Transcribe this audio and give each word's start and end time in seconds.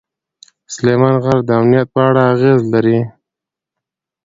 سلیمان 0.73 1.15
غر 1.23 1.39
د 1.45 1.49
امنیت 1.59 1.87
په 1.93 1.99
اړه 2.07 2.21
اغېز 2.33 2.61
لري. 2.73 2.99